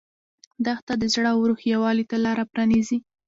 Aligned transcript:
دښته 0.65 0.93
د 1.01 1.03
زړه 1.13 1.29
او 1.35 1.39
روح 1.49 1.61
یووالي 1.73 2.05
ته 2.09 2.17
لاره 2.25 2.43
پرانیزي. 2.51 2.97